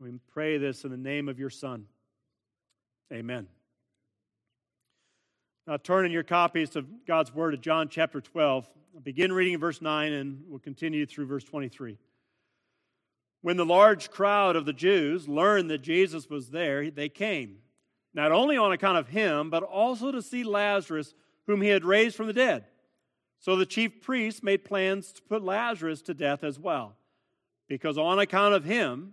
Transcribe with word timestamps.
We 0.00 0.12
pray 0.32 0.56
this 0.56 0.84
in 0.84 0.90
the 0.90 0.96
name 0.96 1.28
of 1.28 1.38
your 1.38 1.50
Son. 1.50 1.84
Amen. 3.12 3.46
Now 5.66 5.76
turn 5.76 6.06
in 6.06 6.10
your 6.10 6.22
copies 6.22 6.74
of 6.74 6.86
God's 7.06 7.34
Word 7.34 7.50
to 7.50 7.58
John 7.58 7.90
chapter 7.90 8.22
12. 8.22 8.66
I'll 8.94 9.00
begin 9.02 9.30
reading 9.30 9.58
verse 9.58 9.82
9 9.82 10.12
and 10.14 10.42
we'll 10.48 10.58
continue 10.58 11.04
through 11.04 11.26
verse 11.26 11.44
23. 11.44 11.98
When 13.42 13.58
the 13.58 13.66
large 13.66 14.10
crowd 14.10 14.56
of 14.56 14.64
the 14.64 14.72
Jews 14.72 15.28
learned 15.28 15.68
that 15.68 15.82
Jesus 15.82 16.30
was 16.30 16.48
there, 16.48 16.90
they 16.90 17.10
came, 17.10 17.58
not 18.14 18.32
only 18.32 18.56
on 18.56 18.72
account 18.72 18.96
of 18.96 19.08
him, 19.08 19.50
but 19.50 19.62
also 19.62 20.10
to 20.12 20.22
see 20.22 20.44
Lazarus, 20.44 21.14
whom 21.46 21.60
he 21.60 21.68
had 21.68 21.84
raised 21.84 22.16
from 22.16 22.26
the 22.26 22.32
dead. 22.32 22.64
So 23.38 23.54
the 23.54 23.66
chief 23.66 24.00
priests 24.00 24.42
made 24.42 24.64
plans 24.64 25.12
to 25.12 25.22
put 25.22 25.44
Lazarus 25.44 26.00
to 26.02 26.14
death 26.14 26.42
as 26.42 26.58
well, 26.58 26.96
because 27.68 27.98
on 27.98 28.18
account 28.18 28.54
of 28.54 28.64
him, 28.64 29.12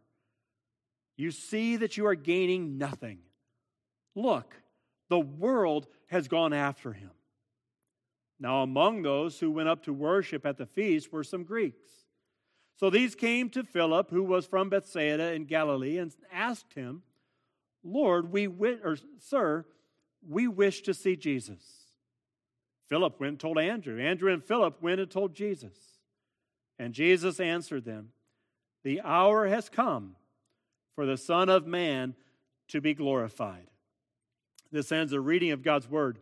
You 1.21 1.29
see 1.29 1.75
that 1.75 1.97
you 1.97 2.07
are 2.07 2.15
gaining 2.15 2.79
nothing. 2.79 3.19
Look, 4.15 4.55
the 5.07 5.19
world 5.19 5.85
has 6.07 6.27
gone 6.27 6.51
after 6.51 6.93
him. 6.93 7.11
Now, 8.39 8.63
among 8.63 9.03
those 9.03 9.39
who 9.39 9.51
went 9.51 9.69
up 9.69 9.83
to 9.83 9.93
worship 9.93 10.47
at 10.47 10.57
the 10.57 10.65
feast 10.65 11.13
were 11.13 11.23
some 11.23 11.43
Greeks. 11.43 11.85
So 12.79 12.89
these 12.89 13.13
came 13.13 13.51
to 13.51 13.63
Philip, 13.63 14.09
who 14.09 14.23
was 14.23 14.47
from 14.47 14.69
Bethsaida 14.69 15.33
in 15.33 15.45
Galilee, 15.45 15.99
and 15.99 16.11
asked 16.33 16.73
him, 16.73 17.03
Lord, 17.83 18.31
we 18.31 18.47
wi- 18.47 18.79
or 18.83 18.97
sir, 19.19 19.67
we 20.27 20.47
wish 20.47 20.81
to 20.81 20.93
see 20.95 21.15
Jesus. 21.15 21.61
Philip 22.89 23.19
went 23.19 23.33
and 23.33 23.39
told 23.39 23.59
Andrew. 23.59 24.01
Andrew 24.01 24.33
and 24.33 24.43
Philip 24.43 24.81
went 24.81 24.99
and 24.99 25.11
told 25.11 25.35
Jesus. 25.35 25.77
And 26.79 26.95
Jesus 26.95 27.39
answered 27.39 27.85
them, 27.85 28.09
The 28.83 29.01
hour 29.01 29.45
has 29.45 29.69
come 29.69 30.15
for 30.95 31.05
the 31.05 31.17
Son 31.17 31.49
of 31.49 31.67
Man 31.67 32.15
to 32.69 32.81
be 32.81 32.93
glorified. 32.93 33.67
This 34.71 34.91
ends 34.91 35.11
the 35.11 35.19
reading 35.19 35.51
of 35.51 35.63
God's 35.63 35.89
word. 35.89 36.19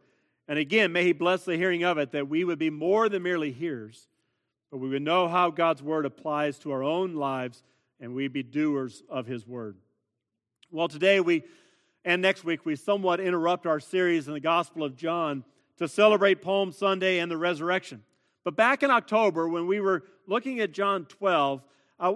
And 0.47 0.57
again, 0.57 0.91
may 0.91 1.03
He 1.03 1.13
bless 1.13 1.45
the 1.45 1.57
hearing 1.57 1.83
of 1.83 1.97
it, 1.97 2.11
that 2.11 2.27
we 2.27 2.43
would 2.43 2.59
be 2.59 2.69
more 2.69 3.09
than 3.09 3.23
merely 3.23 3.51
hearers 3.51 4.07
but 4.71 4.77
we 4.77 4.89
would 4.89 5.01
know 5.01 5.27
how 5.27 5.49
God's 5.49 5.81
word 5.81 6.05
applies 6.05 6.59
to 6.59 6.71
our 6.71 6.83
own 6.83 7.15
lives 7.15 7.63
and 7.99 8.13
we 8.13 8.27
be 8.27 8.43
doers 8.43 9.03
of 9.09 9.25
his 9.25 9.47
word. 9.47 9.77
Well, 10.71 10.87
today 10.87 11.19
we 11.19 11.43
and 12.05 12.21
next 12.21 12.43
week 12.45 12.65
we 12.65 12.75
somewhat 12.75 13.19
interrupt 13.19 13.67
our 13.67 13.79
series 13.79 14.27
in 14.27 14.33
the 14.33 14.39
Gospel 14.39 14.83
of 14.83 14.95
John 14.95 15.43
to 15.77 15.87
celebrate 15.87 16.41
Palm 16.41 16.71
Sunday 16.71 17.19
and 17.19 17.29
the 17.29 17.37
resurrection. 17.37 18.03
But 18.45 18.55
back 18.55 18.83
in 18.83 18.89
October, 18.89 19.49
when 19.49 19.67
we 19.67 19.81
were 19.81 20.03
looking 20.25 20.61
at 20.61 20.71
John 20.71 21.05
12, 21.05 21.61
uh, 21.99 22.13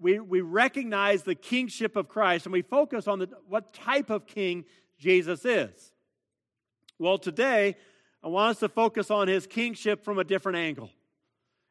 we, 0.00 0.18
we 0.18 0.40
recognize 0.40 1.22
the 1.22 1.34
kingship 1.34 1.96
of 1.96 2.08
Christ 2.08 2.46
and 2.46 2.52
we 2.52 2.62
focus 2.62 3.06
on 3.06 3.18
the, 3.18 3.28
what 3.48 3.72
type 3.72 4.10
of 4.10 4.26
king 4.26 4.64
Jesus 4.98 5.44
is. 5.44 5.92
Well, 6.98 7.18
today, 7.18 7.76
I 8.22 8.28
want 8.28 8.52
us 8.52 8.60
to 8.60 8.68
focus 8.68 9.10
on 9.10 9.28
his 9.28 9.46
kingship 9.46 10.04
from 10.04 10.18
a 10.18 10.24
different 10.24 10.58
angle. 10.58 10.90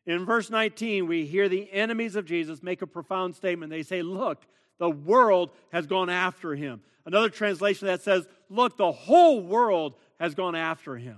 In 0.06 0.26
verse 0.26 0.50
19, 0.50 1.08
we 1.08 1.26
hear 1.26 1.50
the 1.50 1.72
enemies 1.72 2.16
of 2.16 2.26
Jesus 2.26 2.62
make 2.62 2.82
a 2.82 2.88
profound 2.88 3.36
statement. 3.36 3.72
They 3.72 3.84
say, 3.84 4.04
Look, 4.04 4.46
the 4.78 4.90
world 4.90 5.50
has 5.72 5.88
gone 5.88 6.10
after 6.10 6.54
him. 6.54 6.82
Another 7.06 7.30
translation 7.30 7.88
that 7.88 8.04
says, 8.04 8.28
Look, 8.50 8.78
the 8.78 8.92
whole 8.92 9.42
world 9.42 9.96
has 10.20 10.36
gone 10.36 10.56
after 10.56 10.96
him. 10.96 11.18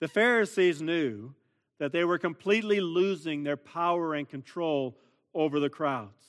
The 0.00 0.08
Pharisees 0.08 0.80
knew 0.80 1.34
that 1.78 1.92
they 1.92 2.04
were 2.04 2.18
completely 2.18 2.80
losing 2.80 3.42
their 3.42 3.56
power 3.56 4.14
and 4.14 4.28
control 4.28 4.96
over 5.34 5.60
the 5.60 5.70
crowds. 5.70 6.22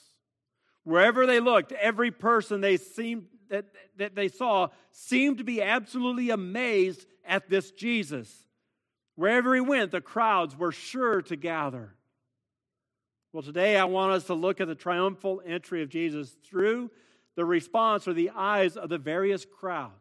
Wherever 0.83 1.25
they 1.25 1.39
looked, 1.39 1.71
every 1.71 2.11
person 2.11 2.61
they 2.61 2.77
seemed 2.77 3.25
that, 3.49 3.65
that 3.97 4.15
they 4.15 4.27
saw 4.27 4.69
seemed 4.91 5.37
to 5.37 5.43
be 5.43 5.61
absolutely 5.61 6.29
amazed 6.29 7.05
at 7.25 7.49
this 7.49 7.71
Jesus. 7.71 8.31
Wherever 9.15 9.55
he 9.55 9.61
went, 9.61 9.91
the 9.91 10.01
crowds 10.01 10.57
were 10.57 10.71
sure 10.71 11.21
to 11.23 11.35
gather. 11.35 11.95
Well, 13.31 13.43
today 13.43 13.77
I 13.77 13.85
want 13.85 14.13
us 14.13 14.25
to 14.25 14.33
look 14.33 14.61
at 14.61 14.67
the 14.67 14.75
triumphal 14.75 15.41
entry 15.45 15.81
of 15.81 15.89
Jesus 15.89 16.35
through 16.43 16.89
the 17.35 17.45
response 17.45 18.07
or 18.07 18.13
the 18.13 18.31
eyes 18.35 18.77
of 18.77 18.89
the 18.89 18.97
various 18.97 19.45
crowds. 19.45 19.91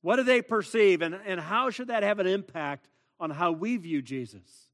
What 0.00 0.16
do 0.16 0.22
they 0.22 0.42
perceive, 0.42 1.02
and, 1.02 1.14
and 1.26 1.40
how 1.40 1.70
should 1.70 1.88
that 1.88 2.02
have 2.02 2.20
an 2.20 2.26
impact 2.26 2.88
on 3.20 3.30
how 3.30 3.52
we 3.52 3.76
view 3.76 4.00
Jesus? 4.00 4.68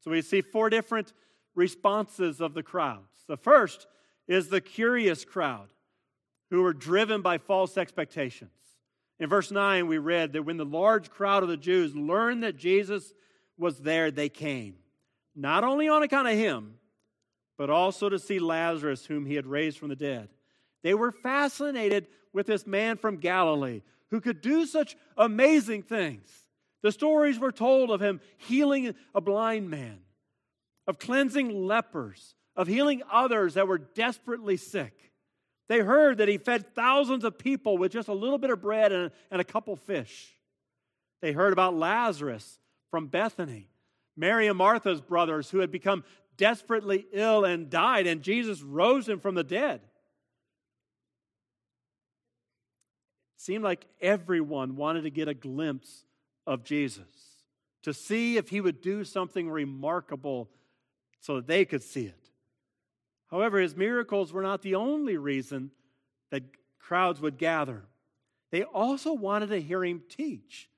So 0.00 0.10
we 0.10 0.22
see 0.22 0.42
four 0.42 0.70
different 0.70 1.12
responses 1.60 2.40
of 2.40 2.54
the 2.54 2.62
crowds. 2.62 3.24
The 3.28 3.36
first 3.36 3.86
is 4.26 4.48
the 4.48 4.62
curious 4.62 5.26
crowd 5.26 5.68
who 6.48 6.62
were 6.62 6.72
driven 6.72 7.20
by 7.20 7.36
false 7.36 7.76
expectations. 7.76 8.50
In 9.18 9.28
verse 9.28 9.50
9, 9.50 9.86
we 9.86 9.98
read 9.98 10.32
that 10.32 10.44
when 10.44 10.56
the 10.56 10.64
large 10.64 11.10
crowd 11.10 11.42
of 11.42 11.50
the 11.50 11.58
Jews 11.58 11.94
learned 11.94 12.42
that 12.42 12.56
Jesus 12.56 13.12
was 13.58 13.80
there, 13.80 14.10
they 14.10 14.30
came. 14.30 14.76
Not 15.36 15.62
only 15.62 15.86
on 15.86 16.02
account 16.02 16.28
of 16.28 16.34
him, 16.34 16.76
but 17.58 17.68
also 17.68 18.08
to 18.08 18.18
see 18.18 18.38
Lazarus, 18.38 19.04
whom 19.04 19.26
he 19.26 19.34
had 19.34 19.46
raised 19.46 19.78
from 19.78 19.90
the 19.90 19.96
dead. 19.96 20.30
They 20.82 20.94
were 20.94 21.12
fascinated 21.12 22.06
with 22.32 22.46
this 22.46 22.66
man 22.66 22.96
from 22.96 23.18
Galilee 23.18 23.82
who 24.10 24.22
could 24.22 24.40
do 24.40 24.64
such 24.64 24.96
amazing 25.18 25.82
things. 25.82 26.30
The 26.82 26.90
stories 26.90 27.38
were 27.38 27.52
told 27.52 27.90
of 27.90 28.00
him 28.00 28.22
healing 28.38 28.94
a 29.14 29.20
blind 29.20 29.68
man, 29.68 29.98
of 30.90 30.98
cleansing 30.98 31.68
lepers, 31.68 32.34
of 32.56 32.66
healing 32.66 33.00
others 33.12 33.54
that 33.54 33.68
were 33.68 33.78
desperately 33.78 34.56
sick. 34.56 35.12
They 35.68 35.78
heard 35.78 36.18
that 36.18 36.26
he 36.26 36.36
fed 36.36 36.74
thousands 36.74 37.22
of 37.22 37.38
people 37.38 37.78
with 37.78 37.92
just 37.92 38.08
a 38.08 38.12
little 38.12 38.38
bit 38.38 38.50
of 38.50 38.60
bread 38.60 38.90
and, 38.90 39.12
and 39.30 39.40
a 39.40 39.44
couple 39.44 39.76
fish. 39.76 40.34
They 41.22 41.30
heard 41.30 41.52
about 41.52 41.76
Lazarus 41.76 42.58
from 42.90 43.06
Bethany, 43.06 43.70
Mary 44.16 44.48
and 44.48 44.58
Martha's 44.58 45.00
brothers 45.00 45.48
who 45.48 45.60
had 45.60 45.70
become 45.70 46.02
desperately 46.36 47.06
ill 47.12 47.44
and 47.44 47.70
died, 47.70 48.08
and 48.08 48.20
Jesus 48.20 48.60
rose 48.60 49.08
him 49.08 49.20
from 49.20 49.36
the 49.36 49.44
dead. 49.44 49.80
It 53.36 53.42
seemed 53.42 53.62
like 53.62 53.86
everyone 54.00 54.74
wanted 54.74 55.02
to 55.02 55.10
get 55.10 55.28
a 55.28 55.34
glimpse 55.34 56.04
of 56.48 56.64
Jesus, 56.64 57.06
to 57.84 57.94
see 57.94 58.38
if 58.38 58.48
he 58.48 58.60
would 58.60 58.80
do 58.80 59.04
something 59.04 59.48
remarkable 59.48 60.50
so 61.20 61.36
that 61.36 61.46
they 61.46 61.64
could 61.64 61.82
see 61.82 62.06
it. 62.06 62.30
However, 63.30 63.60
his 63.60 63.76
miracles 63.76 64.32
were 64.32 64.42
not 64.42 64.62
the 64.62 64.74
only 64.74 65.16
reason 65.16 65.70
that 66.30 66.42
crowds 66.78 67.20
would 67.20 67.38
gather. 67.38 67.84
They 68.50 68.64
also 68.64 69.12
wanted 69.12 69.50
to 69.50 69.60
hear 69.60 69.84
him 69.84 70.02
teach 70.08 70.68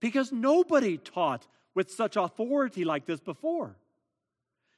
because 0.00 0.32
nobody 0.32 0.98
taught 0.98 1.46
with 1.74 1.90
such 1.90 2.16
authority 2.16 2.84
like 2.84 3.06
this 3.06 3.20
before. 3.20 3.76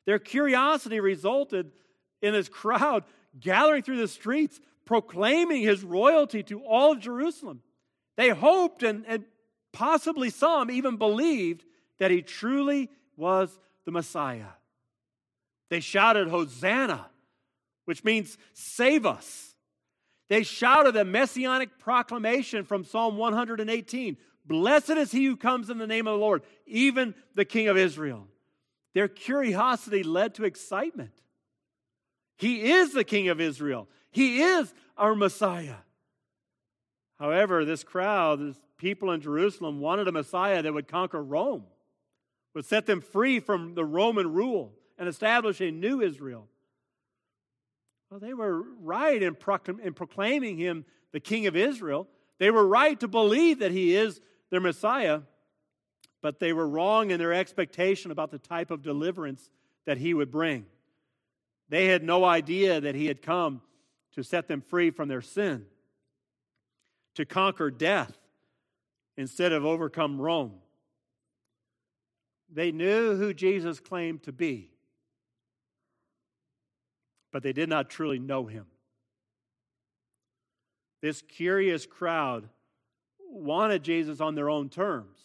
Their 0.04 0.18
curiosity 0.18 1.00
resulted 1.00 1.72
in 2.20 2.32
this 2.32 2.48
crowd 2.48 3.04
gathering 3.40 3.82
through 3.82 3.98
the 3.98 4.08
streets, 4.08 4.60
proclaiming 4.84 5.62
his 5.62 5.82
royalty 5.82 6.42
to 6.44 6.60
all 6.60 6.92
of 6.92 7.00
Jerusalem. 7.00 7.62
They 8.16 8.28
hoped 8.28 8.82
and, 8.82 9.04
and 9.06 9.24
possibly 9.72 10.30
some 10.30 10.70
even 10.70 10.96
believed 10.96 11.64
that 11.98 12.10
he 12.10 12.22
truly 12.22 12.90
was 13.16 13.58
the 13.84 13.92
Messiah. 13.92 14.52
They 15.72 15.80
shouted, 15.80 16.28
Hosanna! 16.28 17.06
which 17.86 18.04
means 18.04 18.36
save 18.52 19.06
us. 19.06 19.56
They 20.28 20.42
shouted 20.42 20.96
a 20.96 21.04
messianic 21.04 21.78
proclamation 21.78 22.66
from 22.66 22.84
Psalm 22.84 23.16
118 23.16 24.18
Blessed 24.44 24.90
is 24.90 25.10
he 25.12 25.24
who 25.24 25.34
comes 25.34 25.70
in 25.70 25.78
the 25.78 25.86
name 25.86 26.06
of 26.06 26.12
the 26.12 26.18
Lord, 26.18 26.42
even 26.66 27.14
the 27.34 27.46
King 27.46 27.68
of 27.68 27.78
Israel. 27.78 28.28
Their 28.92 29.08
curiosity 29.08 30.02
led 30.02 30.34
to 30.34 30.44
excitement. 30.44 31.12
He 32.36 32.70
is 32.70 32.92
the 32.92 33.02
King 33.02 33.30
of 33.30 33.40
Israel, 33.40 33.88
he 34.10 34.42
is 34.42 34.74
our 34.98 35.14
Messiah. 35.14 35.76
However, 37.18 37.64
this 37.64 37.82
crowd, 37.82 38.40
this 38.40 38.60
people 38.76 39.10
in 39.10 39.22
Jerusalem, 39.22 39.80
wanted 39.80 40.06
a 40.06 40.12
Messiah 40.12 40.60
that 40.60 40.74
would 40.74 40.86
conquer 40.86 41.22
Rome, 41.22 41.64
would 42.54 42.66
set 42.66 42.84
them 42.84 43.00
free 43.00 43.40
from 43.40 43.74
the 43.74 43.86
Roman 43.86 44.34
rule, 44.34 44.74
and 45.02 45.08
establish 45.08 45.60
a 45.60 45.72
new 45.72 46.00
Israel. 46.00 46.46
Well, 48.08 48.20
they 48.20 48.34
were 48.34 48.62
right 48.80 49.20
in, 49.20 49.36
in 49.82 49.94
proclaiming 49.94 50.56
him 50.58 50.84
the 51.10 51.18
King 51.18 51.48
of 51.48 51.56
Israel. 51.56 52.06
They 52.38 52.52
were 52.52 52.64
right 52.64 53.00
to 53.00 53.08
believe 53.08 53.58
that 53.58 53.72
he 53.72 53.96
is 53.96 54.20
their 54.50 54.60
Messiah, 54.60 55.22
but 56.20 56.38
they 56.38 56.52
were 56.52 56.68
wrong 56.68 57.10
in 57.10 57.18
their 57.18 57.32
expectation 57.32 58.12
about 58.12 58.30
the 58.30 58.38
type 58.38 58.70
of 58.70 58.80
deliverance 58.80 59.50
that 59.86 59.98
he 59.98 60.14
would 60.14 60.30
bring. 60.30 60.66
They 61.68 61.86
had 61.86 62.04
no 62.04 62.24
idea 62.24 62.80
that 62.80 62.94
he 62.94 63.06
had 63.06 63.22
come 63.22 63.60
to 64.12 64.22
set 64.22 64.46
them 64.46 64.60
free 64.60 64.92
from 64.92 65.08
their 65.08 65.20
sin 65.20 65.66
to 67.16 67.24
conquer 67.24 67.72
death 67.72 68.16
instead 69.16 69.50
of 69.50 69.64
overcome 69.64 70.20
Rome. 70.20 70.60
They 72.52 72.70
knew 72.70 73.16
who 73.16 73.34
Jesus 73.34 73.80
claimed 73.80 74.22
to 74.22 74.32
be, 74.32 74.71
but 77.32 77.42
they 77.42 77.52
did 77.52 77.68
not 77.68 77.90
truly 77.90 78.18
know 78.18 78.46
him. 78.46 78.66
This 81.00 81.22
curious 81.22 81.86
crowd 81.86 82.48
wanted 83.28 83.82
Jesus 83.82 84.20
on 84.20 84.34
their 84.34 84.50
own 84.50 84.68
terms. 84.68 85.18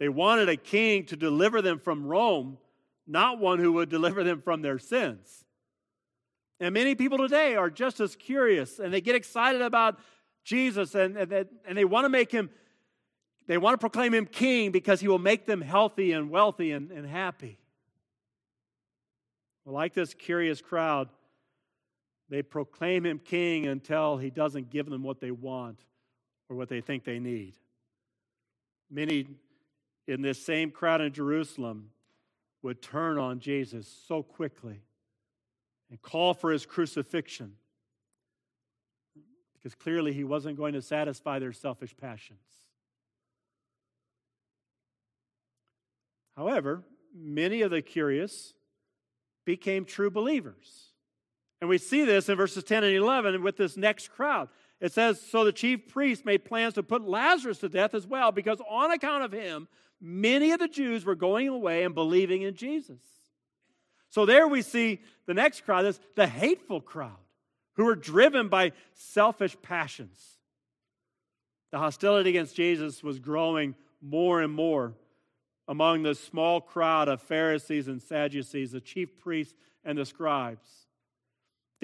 They 0.00 0.08
wanted 0.08 0.48
a 0.48 0.56
king 0.56 1.04
to 1.06 1.16
deliver 1.16 1.62
them 1.62 1.78
from 1.78 2.04
Rome, 2.04 2.58
not 3.06 3.38
one 3.38 3.60
who 3.60 3.72
would 3.74 3.88
deliver 3.88 4.24
them 4.24 4.42
from 4.42 4.62
their 4.62 4.78
sins. 4.78 5.44
And 6.58 6.72
many 6.74 6.94
people 6.94 7.18
today 7.18 7.54
are 7.56 7.70
just 7.70 8.00
as 8.00 8.16
curious 8.16 8.78
and 8.78 8.92
they 8.92 9.00
get 9.00 9.14
excited 9.14 9.62
about 9.62 9.98
Jesus 10.44 10.94
and, 10.94 11.16
and, 11.16 11.48
and 11.66 11.78
they 11.78 11.84
want 11.84 12.06
to 12.06 12.08
make 12.08 12.32
him, 12.32 12.50
they 13.46 13.58
want 13.58 13.74
to 13.74 13.78
proclaim 13.78 14.14
him 14.14 14.26
king 14.26 14.72
because 14.72 15.00
he 15.00 15.08
will 15.08 15.18
make 15.18 15.46
them 15.46 15.60
healthy 15.60 16.12
and 16.12 16.30
wealthy 16.30 16.72
and, 16.72 16.90
and 16.90 17.06
happy. 17.06 17.58
Well, 19.64 19.74
like 19.74 19.94
this 19.94 20.14
curious 20.14 20.60
crowd, 20.60 21.08
they 22.28 22.42
proclaim 22.42 23.04
him 23.04 23.18
king 23.18 23.66
until 23.66 24.16
he 24.16 24.30
doesn't 24.30 24.70
give 24.70 24.88
them 24.88 25.02
what 25.02 25.20
they 25.20 25.30
want 25.30 25.80
or 26.48 26.56
what 26.56 26.68
they 26.68 26.80
think 26.80 27.04
they 27.04 27.18
need. 27.18 27.54
Many 28.90 29.26
in 30.06 30.22
this 30.22 30.44
same 30.44 30.70
crowd 30.70 31.00
in 31.00 31.12
Jerusalem 31.12 31.90
would 32.62 32.80
turn 32.80 33.18
on 33.18 33.40
Jesus 33.40 33.86
so 34.06 34.22
quickly 34.22 34.80
and 35.90 36.00
call 36.00 36.34
for 36.34 36.50
his 36.50 36.64
crucifixion 36.64 37.54
because 39.54 39.74
clearly 39.74 40.12
he 40.12 40.24
wasn't 40.24 40.56
going 40.56 40.74
to 40.74 40.82
satisfy 40.82 41.38
their 41.38 41.52
selfish 41.52 41.96
passions. 41.96 42.38
However, 46.36 46.82
many 47.14 47.62
of 47.62 47.70
the 47.70 47.80
curious 47.80 48.54
became 49.44 49.84
true 49.84 50.10
believers. 50.10 50.93
And 51.60 51.70
we 51.70 51.78
see 51.78 52.04
this 52.04 52.28
in 52.28 52.36
verses 52.36 52.64
10 52.64 52.84
and 52.84 52.94
11 52.94 53.42
with 53.42 53.56
this 53.56 53.76
next 53.76 54.08
crowd. 54.08 54.48
It 54.80 54.92
says, 54.92 55.20
So 55.20 55.44
the 55.44 55.52
chief 55.52 55.88
priests 55.88 56.24
made 56.24 56.44
plans 56.44 56.74
to 56.74 56.82
put 56.82 57.02
Lazarus 57.02 57.58
to 57.58 57.68
death 57.68 57.94
as 57.94 58.06
well, 58.06 58.32
because 58.32 58.60
on 58.68 58.90
account 58.90 59.24
of 59.24 59.32
him, 59.32 59.68
many 60.00 60.50
of 60.52 60.60
the 60.60 60.68
Jews 60.68 61.04
were 61.04 61.14
going 61.14 61.48
away 61.48 61.84
and 61.84 61.94
believing 61.94 62.42
in 62.42 62.54
Jesus. 62.54 63.00
So 64.10 64.26
there 64.26 64.46
we 64.46 64.62
see 64.62 65.00
the 65.26 65.34
next 65.34 65.64
crowd 65.64 65.86
is 65.86 65.98
the 66.14 66.26
hateful 66.26 66.80
crowd 66.80 67.16
who 67.74 67.84
were 67.84 67.96
driven 67.96 68.48
by 68.48 68.72
selfish 68.92 69.56
passions. 69.62 70.38
The 71.72 71.78
hostility 71.78 72.30
against 72.30 72.54
Jesus 72.54 73.02
was 73.02 73.18
growing 73.18 73.74
more 74.00 74.40
and 74.40 74.52
more 74.52 74.94
among 75.66 76.02
the 76.02 76.14
small 76.14 76.60
crowd 76.60 77.08
of 77.08 77.22
Pharisees 77.22 77.88
and 77.88 78.00
Sadducees, 78.00 78.72
the 78.72 78.80
chief 78.80 79.18
priests 79.18 79.54
and 79.84 79.98
the 79.98 80.04
scribes. 80.04 80.83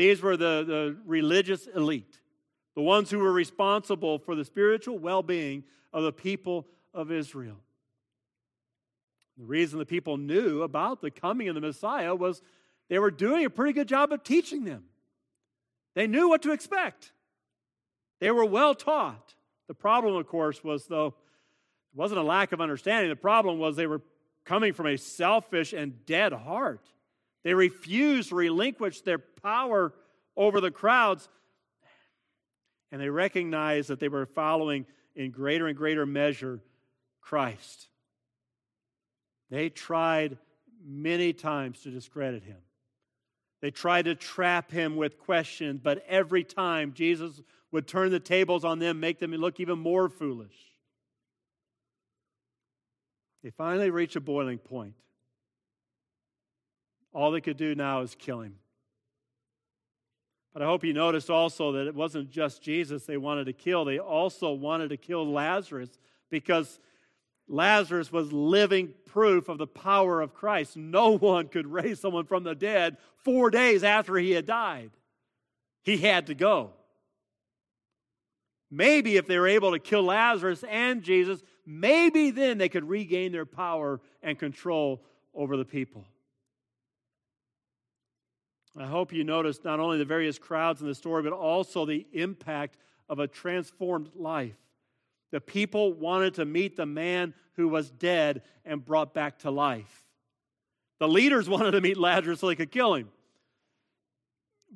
These 0.01 0.23
were 0.23 0.39
the, 0.39 0.65
the 0.67 0.97
religious 1.05 1.67
elite, 1.67 2.21
the 2.75 2.81
ones 2.81 3.11
who 3.11 3.19
were 3.19 3.35
responsible 3.35 4.19
for 4.19 4.35
the 4.35 4.47
spiritual 4.47 4.99
well 4.99 5.23
being 5.23 5.63
of 5.93 6.05
the 6.05 6.11
people 6.11 6.67
of 6.95 7.13
Israel. 7.13 7.59
The 9.37 9.45
reason 9.45 9.79
the 9.79 9.85
people 9.85 10.17
knew 10.17 10.63
about 10.63 11.03
the 11.03 11.11
coming 11.11 11.51
of 11.51 11.55
the 11.55 11.61
Messiah 11.61 12.15
was 12.15 12.41
they 12.89 12.99
were 12.99 13.11
doing 13.11 13.45
a 13.45 13.51
pretty 13.51 13.75
good 13.75 13.89
job 13.89 14.11
of 14.11 14.25
teaching 14.25 14.65
them. 14.65 14.85
They 15.95 16.07
knew 16.07 16.31
what 16.31 16.41
to 16.45 16.53
expect. 16.53 17.13
They 18.21 18.31
were 18.31 18.47
well 18.47 18.75
taught. 18.75 19.35
The 19.69 19.75
problem, 19.75 20.17
of 20.17 20.27
course, 20.27 20.65
was 20.65 20.87
though 20.87 21.09
it 21.09 21.15
wasn't 21.95 22.21
a 22.21 22.25
lack 22.25 22.53
of 22.53 22.63
understanding. 22.63 23.11
The 23.11 23.17
problem 23.17 23.59
was 23.59 23.77
they 23.77 23.87
were 23.87 24.01
coming 24.47 24.73
from 24.73 24.87
a 24.87 24.97
selfish 24.97 25.75
and 25.75 26.07
dead 26.07 26.33
heart. 26.33 26.89
They 27.43 27.55
refused 27.55 28.31
to 28.31 28.35
relinquish 28.35 29.01
their 29.01 29.19
power 29.19 29.95
over 30.37 30.61
the 30.61 30.71
crowds, 30.71 31.29
and 32.93 33.01
they 33.01 33.09
recognized 33.09 33.89
that 33.89 34.01
they 34.01 34.09
were 34.09 34.27
following 34.27 34.87
in 35.15 35.31
greater 35.31 35.67
and 35.67 35.77
greater 35.77 36.07
measure 36.07 36.61
Christ. 37.21 37.89
They 39.51 39.69
tried 39.69 40.39
many 40.85 41.33
times 41.33 41.81
to 41.83 41.91
discredit 41.91 42.45
him. 42.45 42.59
They 43.61 43.71
tried 43.71 44.07
to 44.07 44.15
trap 44.15 44.71
him 44.71 44.97
with 44.97 45.19
questions, 45.19 45.81
but 45.83 46.05
every 46.09 46.45
time 46.45 46.93
Jesus 46.95 47.43
would 47.73 47.87
turn 47.87 48.11
the 48.11 48.21
tables 48.21 48.65
on 48.65 48.79
them, 48.79 49.01
make 49.01 49.19
them 49.19 49.33
look 49.33 49.61
even 49.61 49.79
more 49.79 50.09
foolish. 50.09 50.55
They 53.43 53.51
finally 53.51 53.91
reached 53.91 54.17
a 54.17 54.21
boiling 54.21 54.59
point. 54.59 54.95
All 57.13 57.31
they 57.31 57.41
could 57.41 57.57
do 57.57 57.75
now 57.75 58.01
is 58.03 58.15
kill 58.19 58.41
him. 58.41 58.57
But 60.53 60.63
I 60.63 60.67
hope 60.67 60.85
you 60.85 60.93
noticed 60.93 61.31
also 61.31 61.73
that 61.73 61.87
it 61.87 61.95
wasn't 61.95 62.31
just 62.31 62.63
Jesus 62.63 63.05
they 63.05 63.17
wanted 63.17 63.45
to 63.45 63.53
kill, 63.53 63.85
they 63.85 63.99
also 63.99 64.53
wanted 64.53 64.89
to 64.91 64.97
kill 64.97 65.31
Lazarus 65.31 65.91
because 66.29 66.81
Lazarus 67.49 68.13
was 68.13 68.33
living 68.33 68.95
proof 69.07 69.49
of 69.49 69.59
the 69.59 69.67
power 69.67 70.21
of 70.21 70.35
Christ. 70.35 70.77
No 70.77 71.11
one 71.19 71.49
could 71.49 71.67
raise 71.67 72.01
someone 72.01 72.27
from 72.27 72.45
the 72.45 72.55
dead 72.55 72.97
four 73.25 73.51
days 73.51 73.85
after 73.85 74.17
he 74.17 74.33
had 74.33 74.47
died. 74.47 74.91
He 75.83 75.99
had 75.99 76.27
to 76.27 76.35
go. 76.35 76.71
Maybe 78.71 79.17
if 79.17 79.27
they 79.27 79.39
were 79.39 79.49
able 79.49 79.73
to 79.73 79.81
kill 79.81 80.05
Lazarus 80.05 80.63
and 80.69 81.03
Jesus, 81.03 81.43
maybe 81.67 82.31
then 82.31 82.59
they 82.59 82.69
could 82.69 82.89
regain 82.89 83.33
their 83.33 83.47
power 83.47 84.01
and 84.23 84.39
control 84.39 85.03
over 85.35 85.57
the 85.57 85.65
people. 85.65 86.05
I 88.79 88.87
hope 88.87 89.13
you 89.13 89.25
noticed 89.25 89.65
not 89.65 89.81
only 89.81 89.99
the 89.99 90.05
various 90.05 90.39
crowds 90.39 90.81
in 90.81 90.87
the 90.87 90.95
story, 90.95 91.23
but 91.23 91.33
also 91.33 91.85
the 91.85 92.07
impact 92.13 92.77
of 93.09 93.19
a 93.19 93.27
transformed 93.27 94.11
life. 94.15 94.57
The 95.33 95.41
people 95.41 95.93
wanted 95.93 96.35
to 96.35 96.45
meet 96.45 96.77
the 96.77 96.87
man 96.87 97.35
who 97.55 97.69
was 97.69 97.91
dead 97.91 98.43
and 98.65 98.85
brought 98.85 99.13
back 99.13 99.41
to 99.41 99.51
life. 99.51 100.05
The 100.99 101.09
leaders 101.09 101.49
wanted 101.49 101.73
to 101.73 101.81
meet 101.81 101.97
Lazarus 101.97 102.41
so 102.41 102.47
they 102.47 102.57
could 102.57 102.71
kill 102.71 102.95
him. 102.95 103.09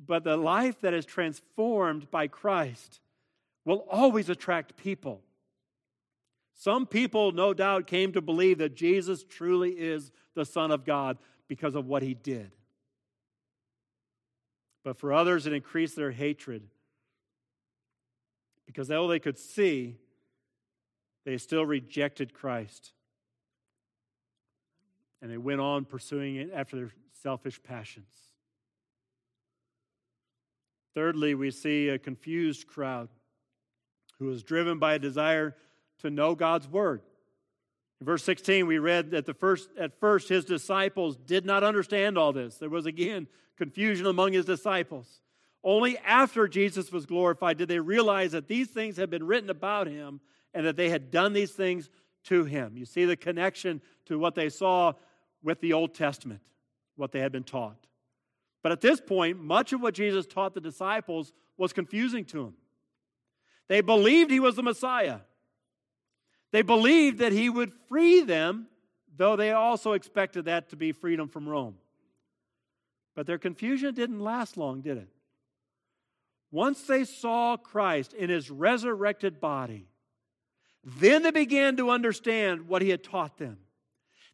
But 0.05 0.25
the 0.25 0.35
life 0.35 0.81
that 0.81 0.93
is 0.93 1.05
transformed 1.05 2.11
by 2.11 2.27
Christ 2.27 2.99
will 3.63 3.85
always 3.89 4.29
attract 4.29 4.75
people. 4.75 5.21
Some 6.53 6.85
people, 6.85 7.31
no 7.31 7.53
doubt, 7.53 7.87
came 7.87 8.11
to 8.13 8.21
believe 8.21 8.57
that 8.59 8.75
Jesus 8.75 9.23
truly 9.23 9.71
is 9.71 10.11
the 10.35 10.45
Son 10.45 10.71
of 10.71 10.85
God 10.85 11.17
because 11.47 11.75
of 11.75 11.85
what 11.85 12.03
he 12.03 12.13
did. 12.13 12.51
But 14.85 14.97
for 14.97 15.11
others, 15.11 15.47
it 15.47 15.51
increased 15.51 15.95
their 15.95 16.11
hatred 16.11 16.61
because 18.67 18.87
though 18.87 19.07
they 19.07 19.19
could 19.19 19.39
see 19.39 19.97
they 21.25 21.39
still 21.39 21.65
rejected 21.65 22.35
Christ. 22.35 22.93
And 25.23 25.31
they 25.31 25.39
went 25.39 25.59
on 25.59 25.85
pursuing 25.85 26.35
it 26.35 26.51
after 26.53 26.75
their 26.75 26.91
selfish 27.23 27.61
passions. 27.63 28.13
Thirdly, 30.93 31.33
we 31.33 31.49
see 31.49 31.89
a 31.89 31.97
confused 31.97 32.67
crowd 32.67 33.09
who 34.19 34.27
was 34.27 34.43
driven 34.43 34.77
by 34.77 34.93
a 34.93 34.99
desire 34.99 35.55
to 35.99 36.11
know 36.11 36.35
God's 36.35 36.67
word. 36.67 37.01
In 38.01 38.05
verse 38.05 38.23
16, 38.23 38.67
we 38.67 38.77
read 38.77 39.11
that 39.11 39.25
the 39.25 39.33
first, 39.33 39.69
at 39.79 39.99
first 39.99 40.29
his 40.29 40.45
disciples 40.45 41.15
did 41.15 41.45
not 41.45 41.63
understand 41.63 42.17
all 42.17 42.33
this. 42.33 42.57
There 42.57 42.69
was 42.69 42.85
again 42.85 43.27
confusion 43.57 44.05
among 44.05 44.33
his 44.33 44.45
disciples. 44.45 45.21
Only 45.63 45.97
after 45.99 46.47
Jesus 46.47 46.91
was 46.91 47.05
glorified 47.05 47.57
did 47.57 47.69
they 47.69 47.79
realize 47.79 48.33
that 48.33 48.47
these 48.47 48.67
things 48.67 48.97
had 48.97 49.09
been 49.09 49.25
written 49.25 49.49
about 49.49 49.87
him 49.87 50.19
and 50.53 50.65
that 50.65 50.75
they 50.75 50.89
had 50.89 51.09
done 51.09 51.33
these 51.33 51.51
things 51.51 51.89
to 52.25 52.43
him. 52.43 52.77
You 52.77 52.85
see 52.85 53.05
the 53.05 53.15
connection 53.15 53.81
to 54.05 54.19
what 54.19 54.35
they 54.35 54.49
saw 54.49 54.93
with 55.41 55.61
the 55.61 55.73
Old 55.73 55.93
Testament, 55.93 56.41
what 56.95 57.11
they 57.11 57.19
had 57.19 57.31
been 57.31 57.43
taught. 57.43 57.77
But 58.61 58.71
at 58.71 58.81
this 58.81 58.99
point, 58.99 59.39
much 59.39 59.73
of 59.73 59.81
what 59.81 59.93
Jesus 59.93 60.25
taught 60.25 60.53
the 60.53 60.61
disciples 60.61 61.33
was 61.57 61.71
confusing 61.71 62.25
to 62.25 62.43
them. 62.43 62.53
They 63.67 63.81
believed 63.81 64.31
he 64.31 64.39
was 64.39 64.55
the 64.55 64.63
Messiah. 64.63 65.19
They 66.55 66.61
believed 66.61 67.17
that 67.17 67.33
he 67.33 67.49
would 67.49 67.73
free 67.89 68.21
them, 68.21 68.67
though 69.17 69.35
they 69.35 69.51
also 69.51 69.91
expected 69.91 70.45
that 70.45 70.69
to 70.69 70.77
be 70.77 70.93
freedom 70.93 71.27
from 71.27 71.49
Rome. 71.49 71.75
But 73.13 73.27
their 73.27 73.37
confusion 73.37 73.93
didn't 73.93 74.21
last 74.21 74.55
long, 74.55 74.79
did 74.79 74.95
it? 74.95 75.09
Once 76.51 76.83
they 76.83 77.03
saw 77.03 77.57
Christ 77.57 78.13
in 78.13 78.29
his 78.29 78.49
resurrected 78.49 79.41
body, 79.41 79.89
then 80.81 81.23
they 81.23 81.31
began 81.31 81.75
to 81.75 81.89
understand 81.89 82.69
what 82.69 82.81
he 82.81 82.87
had 82.87 83.03
taught 83.03 83.37
them. 83.37 83.57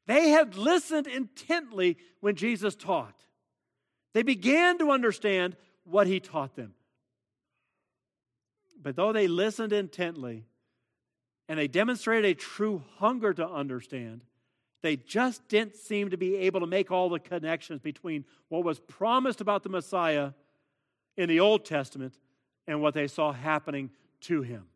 They 0.06 0.30
had 0.30 0.56
listened 0.56 1.08
intently 1.08 1.98
when 2.20 2.36
Jesus 2.36 2.76
taught. 2.76 3.20
They 4.14 4.22
began 4.22 4.78
to 4.78 4.92
understand 4.92 5.56
what 5.86 6.06
he 6.06 6.20
taught 6.20 6.56
them. 6.56 6.76
But 8.80 8.96
though 8.96 9.12
they 9.12 9.28
listened 9.28 9.74
intently 9.74 10.46
and 11.52 11.60
they 11.60 11.68
demonstrated 11.68 12.32
a 12.32 12.34
true 12.34 12.82
hunger 13.00 13.34
to 13.34 13.46
understand, 13.46 14.22
they 14.82 14.96
just 14.96 15.46
didn't 15.50 15.76
seem 15.76 16.10
to 16.12 16.16
be 16.16 16.38
able 16.38 16.62
to 16.62 16.66
make 16.66 16.92
all 16.92 17.10
the 17.10 17.20
connections 17.20 17.82
between 17.82 18.24
what 18.48 18.64
was 18.64 18.80
promised 18.80 19.42
about 19.42 19.62
the 19.62 19.68
Messiah 19.68 20.32
in 21.18 21.28
the 21.28 21.42
Old 21.42 21.66
Testament 21.66 22.18
and 22.68 22.82
what 22.82 22.94
they 22.94 23.06
saw 23.06 23.34
happening 23.34 23.90
to 24.22 24.44
him. 24.44 24.68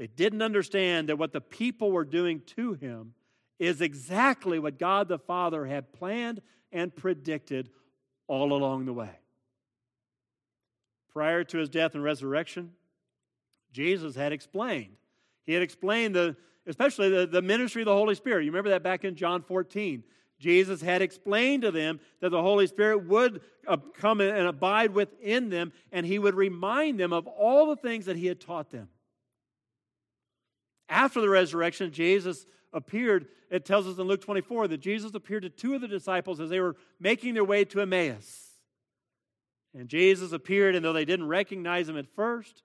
They 0.00 0.08
didn't 0.08 0.42
understand 0.42 1.10
that 1.10 1.16
what 1.16 1.32
the 1.32 1.40
people 1.40 1.92
were 1.92 2.04
doing 2.04 2.42
to 2.56 2.72
him 2.72 3.14
is 3.60 3.80
exactly 3.80 4.58
what 4.58 4.80
God 4.80 5.06
the 5.06 5.20
Father 5.20 5.64
had 5.64 5.92
planned 5.92 6.42
and 6.72 6.92
predicted 6.92 7.70
all 8.26 8.52
along 8.52 8.86
the 8.86 8.92
way. 8.92 9.20
Prior 11.12 11.44
to 11.44 11.58
his 11.58 11.68
death 11.68 11.94
and 11.94 12.02
resurrection, 12.02 12.72
Jesus 13.72 14.14
had 14.14 14.32
explained. 14.32 14.96
He 15.44 15.52
had 15.52 15.62
explained 15.62 16.14
the, 16.14 16.36
especially 16.66 17.10
the, 17.10 17.26
the 17.26 17.42
ministry 17.42 17.82
of 17.82 17.86
the 17.86 17.94
Holy 17.94 18.14
Spirit. 18.14 18.44
You 18.44 18.50
remember 18.50 18.70
that 18.70 18.82
back 18.82 19.04
in 19.04 19.14
John 19.14 19.42
14. 19.42 20.04
Jesus 20.38 20.80
had 20.80 21.02
explained 21.02 21.62
to 21.62 21.70
them 21.70 22.00
that 22.20 22.30
the 22.30 22.40
Holy 22.40 22.66
Spirit 22.66 23.06
would 23.06 23.40
uh, 23.66 23.76
come 23.98 24.20
and 24.20 24.46
abide 24.46 24.94
within 24.94 25.48
them, 25.48 25.72
and 25.90 26.06
he 26.06 26.18
would 26.18 26.34
remind 26.34 26.98
them 27.00 27.12
of 27.12 27.26
all 27.26 27.66
the 27.66 27.76
things 27.76 28.06
that 28.06 28.16
he 28.16 28.26
had 28.26 28.40
taught 28.40 28.70
them. 28.70 28.88
After 30.88 31.20
the 31.20 31.28
resurrection, 31.28 31.92
Jesus 31.92 32.46
appeared, 32.72 33.26
it 33.50 33.64
tells 33.64 33.86
us 33.86 33.98
in 33.98 34.04
Luke 34.04 34.22
24 34.22 34.68
that 34.68 34.78
Jesus 34.78 35.12
appeared 35.14 35.42
to 35.42 35.50
two 35.50 35.74
of 35.74 35.80
the 35.80 35.88
disciples 35.88 36.40
as 36.40 36.50
they 36.50 36.60
were 36.60 36.76
making 37.00 37.34
their 37.34 37.44
way 37.44 37.64
to 37.66 37.80
Emmaus. 37.80 38.48
And 39.74 39.88
Jesus 39.88 40.32
appeared, 40.32 40.74
and 40.74 40.84
though 40.84 40.92
they 40.92 41.04
didn't 41.04 41.28
recognize 41.28 41.88
him 41.88 41.96
at 41.96 42.06
first, 42.14 42.62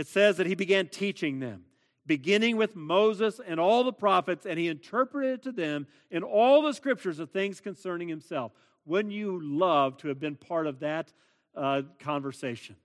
it 0.00 0.08
says 0.08 0.38
that 0.38 0.46
he 0.46 0.54
began 0.54 0.88
teaching 0.88 1.40
them, 1.40 1.62
beginning 2.06 2.56
with 2.56 2.74
Moses 2.74 3.38
and 3.46 3.60
all 3.60 3.84
the 3.84 3.92
prophets, 3.92 4.46
and 4.46 4.58
he 4.58 4.66
interpreted 4.66 5.42
to 5.42 5.52
them 5.52 5.86
in 6.10 6.22
all 6.22 6.62
the 6.62 6.72
scriptures 6.72 7.18
the 7.18 7.26
things 7.26 7.60
concerning 7.60 8.08
himself. 8.08 8.52
Wouldn't 8.86 9.12
you 9.12 9.38
love 9.42 9.98
to 9.98 10.08
have 10.08 10.18
been 10.18 10.36
part 10.36 10.66
of 10.66 10.80
that 10.80 11.12
uh, 11.54 11.82
conversation? 11.98 12.76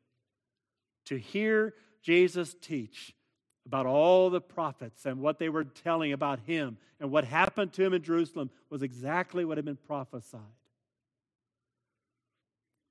To 1.05 1.17
hear 1.17 1.73
Jesus 2.01 2.53
teach 2.61 3.15
about 3.65 3.85
all 3.85 4.29
the 4.29 4.41
prophets 4.41 5.05
and 5.05 5.21
what 5.21 5.39
they 5.39 5.47
were 5.47 5.63
telling 5.63 6.11
about 6.11 6.41
him 6.41 6.77
and 6.99 7.11
what 7.11 7.23
happened 7.23 7.71
to 7.73 7.83
him 7.85 7.93
in 7.93 8.03
Jerusalem 8.03 8.49
was 8.69 8.81
exactly 8.81 9.45
what 9.45 9.57
had 9.57 9.63
been 9.63 9.77
prophesied. 9.77 10.41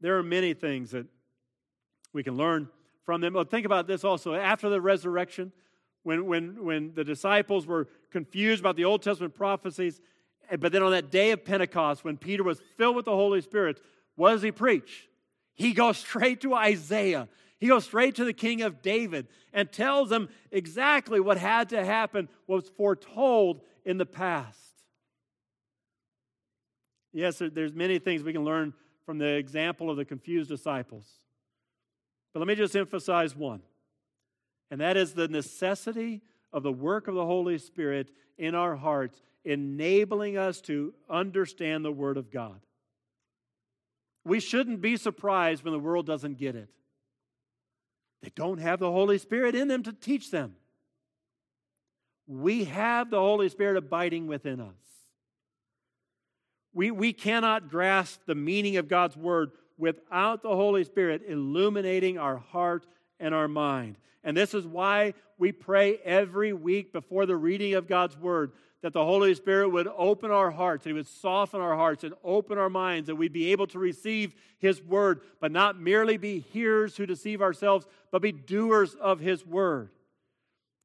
There 0.00 0.16
are 0.16 0.22
many 0.22 0.54
things 0.54 0.92
that 0.92 1.06
we 2.14 2.22
can 2.22 2.38
learn 2.38 2.70
from 3.04 3.20
them. 3.20 3.34
But 3.34 3.50
think 3.50 3.66
about 3.66 3.86
this 3.86 4.04
also. 4.04 4.34
After 4.34 4.68
the 4.68 4.80
resurrection, 4.80 5.52
when, 6.02 6.26
when, 6.26 6.64
when 6.64 6.94
the 6.94 7.04
disciples 7.04 7.66
were 7.66 7.88
confused 8.10 8.60
about 8.60 8.76
the 8.76 8.84
Old 8.84 9.02
Testament 9.02 9.34
prophecies, 9.34 10.00
eh, 10.50 10.56
but 10.56 10.72
then 10.72 10.82
on 10.82 10.92
that 10.92 11.10
day 11.10 11.30
of 11.30 11.44
Pentecost, 11.44 12.04
when 12.04 12.16
Peter 12.16 12.42
was 12.42 12.60
filled 12.76 12.96
with 12.96 13.04
the 13.04 13.12
Holy 13.12 13.40
Spirit, 13.40 13.80
what 14.16 14.32
does 14.32 14.42
he 14.42 14.52
preach? 14.52 15.08
He 15.54 15.72
goes 15.72 15.98
straight 15.98 16.40
to 16.42 16.54
Isaiah 16.54 17.28
he 17.64 17.68
goes 17.68 17.84
straight 17.84 18.16
to 18.16 18.24
the 18.24 18.34
king 18.34 18.60
of 18.60 18.82
David 18.82 19.26
and 19.50 19.72
tells 19.72 20.12
him 20.12 20.28
exactly 20.50 21.18
what 21.18 21.38
had 21.38 21.70
to 21.70 21.82
happen, 21.82 22.28
was 22.46 22.68
foretold 22.76 23.62
in 23.86 23.96
the 23.96 24.04
past. 24.04 24.58
Yes, 27.14 27.40
there's 27.40 27.72
many 27.72 27.98
things 27.98 28.22
we 28.22 28.34
can 28.34 28.44
learn 28.44 28.74
from 29.06 29.16
the 29.16 29.36
example 29.36 29.88
of 29.88 29.96
the 29.96 30.04
confused 30.04 30.50
disciples. 30.50 31.06
But 32.34 32.40
let 32.40 32.48
me 32.48 32.56
just 32.56 32.74
emphasize 32.74 33.34
one, 33.34 33.62
and 34.70 34.80
that 34.80 34.96
is 34.96 35.14
the 35.14 35.28
necessity 35.28 36.20
of 36.52 36.64
the 36.64 36.72
work 36.72 37.06
of 37.06 37.14
the 37.14 37.24
Holy 37.24 37.58
Spirit 37.58 38.10
in 38.36 38.56
our 38.56 38.74
hearts, 38.74 39.22
enabling 39.44 40.36
us 40.36 40.60
to 40.62 40.92
understand 41.08 41.84
the 41.84 41.92
Word 41.92 42.16
of 42.16 42.32
God. 42.32 42.60
We 44.24 44.40
shouldn't 44.40 44.80
be 44.80 44.96
surprised 44.96 45.62
when 45.62 45.72
the 45.72 45.78
world 45.78 46.06
doesn't 46.06 46.38
get 46.38 46.56
it. 46.56 46.68
They 48.22 48.32
don't 48.34 48.58
have 48.58 48.80
the 48.80 48.90
Holy 48.90 49.18
Spirit 49.18 49.54
in 49.54 49.68
them 49.68 49.84
to 49.84 49.92
teach 49.92 50.32
them. 50.32 50.56
We 52.26 52.64
have 52.64 53.10
the 53.10 53.20
Holy 53.20 53.48
Spirit 53.48 53.76
abiding 53.76 54.26
within 54.26 54.60
us. 54.60 54.74
We, 56.72 56.90
we 56.90 57.12
cannot 57.12 57.68
grasp 57.68 58.22
the 58.26 58.34
meaning 58.34 58.76
of 58.78 58.88
God's 58.88 59.16
Word 59.16 59.52
without 59.78 60.42
the 60.42 60.54
Holy 60.54 60.84
Spirit 60.84 61.22
illuminating 61.26 62.18
our 62.18 62.36
heart 62.36 62.86
and 63.20 63.34
our 63.34 63.48
mind. 63.48 63.96
And 64.22 64.36
this 64.36 64.54
is 64.54 64.66
why 64.66 65.14
we 65.38 65.52
pray 65.52 65.98
every 66.04 66.52
week 66.52 66.92
before 66.92 67.26
the 67.26 67.36
reading 67.36 67.74
of 67.74 67.86
God's 67.88 68.16
Word 68.16 68.52
that 68.84 68.92
the 68.92 69.04
Holy 69.04 69.34
Spirit 69.34 69.70
would 69.70 69.88
open 69.96 70.30
our 70.30 70.50
hearts, 70.50 70.84
that 70.84 70.90
He 70.90 70.94
would 70.94 71.06
soften 71.06 71.58
our 71.58 71.74
hearts 71.74 72.04
and 72.04 72.12
open 72.22 72.58
our 72.58 72.68
minds, 72.68 73.06
that 73.06 73.16
we'd 73.16 73.32
be 73.32 73.50
able 73.50 73.66
to 73.68 73.78
receive 73.78 74.34
His 74.58 74.82
word, 74.82 75.22
but 75.40 75.50
not 75.50 75.80
merely 75.80 76.18
be 76.18 76.40
hearers 76.40 76.94
who 76.94 77.06
deceive 77.06 77.40
ourselves, 77.40 77.86
but 78.10 78.20
be 78.20 78.30
doers 78.30 78.94
of 78.94 79.20
His 79.20 79.46
word. 79.46 79.88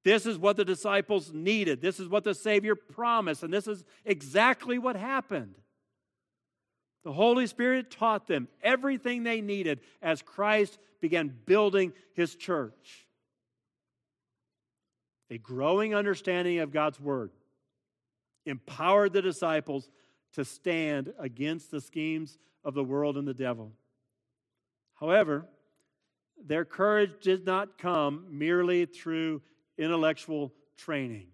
This 0.05 0.25
is 0.25 0.37
what 0.37 0.55
the 0.55 0.63
disciples 0.63 1.33
needed. 1.33 1.81
This 1.81 1.99
is 1.99 2.07
what 2.07 2.23
the 2.23 2.33
Savior 2.33 2.73
promised, 2.73 3.43
and 3.43 3.51
this 3.53 3.67
is 3.67 3.83
exactly 4.05 4.79
what 4.79 4.95
happened. 4.95 5.55
The 7.09 7.15
Holy 7.15 7.47
Spirit 7.47 7.89
taught 7.89 8.27
them 8.27 8.47
everything 8.61 9.23
they 9.23 9.41
needed 9.41 9.79
as 9.99 10.21
Christ 10.21 10.77
began 11.01 11.35
building 11.47 11.91
His 12.13 12.35
church. 12.35 13.07
A 15.31 15.39
growing 15.39 15.95
understanding 15.95 16.59
of 16.59 16.71
God's 16.71 16.99
Word 16.99 17.31
empowered 18.45 19.13
the 19.13 19.23
disciples 19.23 19.89
to 20.33 20.45
stand 20.45 21.11
against 21.17 21.71
the 21.71 21.81
schemes 21.81 22.37
of 22.63 22.75
the 22.75 22.83
world 22.83 23.17
and 23.17 23.27
the 23.27 23.33
devil. 23.33 23.71
However, 24.93 25.47
their 26.45 26.63
courage 26.63 27.13
did 27.23 27.43
not 27.43 27.79
come 27.79 28.27
merely 28.29 28.85
through 28.85 29.41
intellectual 29.79 30.53
training. 30.77 31.29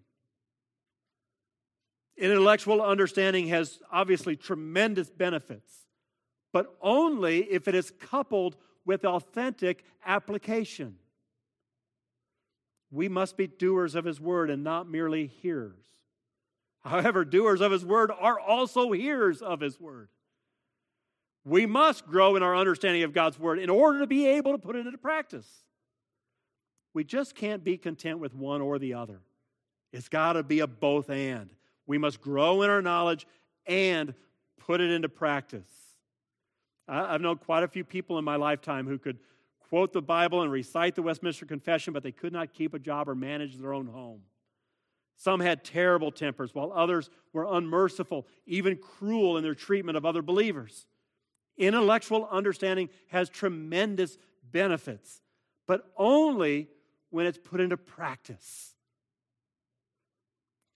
Intellectual 2.16 2.82
understanding 2.82 3.48
has 3.48 3.78
obviously 3.92 4.36
tremendous 4.36 5.10
benefits, 5.10 5.86
but 6.52 6.74
only 6.80 7.40
if 7.40 7.68
it 7.68 7.74
is 7.74 7.92
coupled 7.98 8.56
with 8.84 9.04
authentic 9.04 9.84
application. 10.04 10.96
We 12.90 13.08
must 13.08 13.36
be 13.36 13.46
doers 13.46 13.94
of 13.94 14.04
His 14.04 14.20
word 14.20 14.48
and 14.48 14.64
not 14.64 14.88
merely 14.88 15.26
hearers. 15.26 15.86
However, 16.86 17.24
doers 17.24 17.60
of 17.60 17.72
his 17.72 17.84
word 17.84 18.12
are 18.16 18.38
also 18.38 18.92
hearers 18.92 19.42
of 19.42 19.60
his 19.60 19.80
word. 19.80 20.08
We 21.44 21.66
must 21.66 22.06
grow 22.06 22.36
in 22.36 22.44
our 22.44 22.56
understanding 22.56 23.02
of 23.02 23.12
God's 23.12 23.40
word 23.40 23.58
in 23.58 23.68
order 23.68 23.98
to 24.00 24.06
be 24.06 24.26
able 24.26 24.52
to 24.52 24.58
put 24.58 24.76
it 24.76 24.86
into 24.86 24.98
practice. 24.98 25.48
We 26.94 27.02
just 27.02 27.34
can't 27.34 27.64
be 27.64 27.76
content 27.76 28.20
with 28.20 28.34
one 28.34 28.60
or 28.60 28.78
the 28.78 28.94
other. 28.94 29.20
It's 29.92 30.08
got 30.08 30.34
to 30.34 30.44
be 30.44 30.60
a 30.60 30.68
both 30.68 31.10
and. 31.10 31.50
We 31.86 31.98
must 31.98 32.20
grow 32.20 32.62
in 32.62 32.70
our 32.70 32.82
knowledge 32.82 33.26
and 33.66 34.14
put 34.58 34.80
it 34.80 34.90
into 34.90 35.08
practice. 35.08 35.68
I've 36.88 37.20
known 37.20 37.38
quite 37.38 37.62
a 37.62 37.68
few 37.68 37.84
people 37.84 38.18
in 38.18 38.24
my 38.24 38.36
lifetime 38.36 38.86
who 38.86 38.98
could 38.98 39.18
quote 39.68 39.92
the 39.92 40.02
Bible 40.02 40.42
and 40.42 40.52
recite 40.52 40.94
the 40.94 41.02
Westminster 41.02 41.46
Confession, 41.46 41.92
but 41.92 42.02
they 42.02 42.12
could 42.12 42.32
not 42.32 42.52
keep 42.52 42.74
a 42.74 42.78
job 42.78 43.08
or 43.08 43.14
manage 43.14 43.56
their 43.56 43.74
own 43.74 43.86
home. 43.86 44.20
Some 45.16 45.40
had 45.40 45.64
terrible 45.64 46.12
tempers, 46.12 46.54
while 46.54 46.72
others 46.72 47.10
were 47.32 47.46
unmerciful, 47.50 48.26
even 48.46 48.76
cruel 48.76 49.36
in 49.36 49.42
their 49.42 49.54
treatment 49.54 49.96
of 49.96 50.04
other 50.04 50.22
believers. 50.22 50.86
Intellectual 51.56 52.28
understanding 52.30 52.90
has 53.08 53.28
tremendous 53.28 54.18
benefits, 54.52 55.22
but 55.66 55.90
only 55.96 56.68
when 57.10 57.26
it's 57.26 57.38
put 57.38 57.60
into 57.60 57.76
practice. 57.76 58.75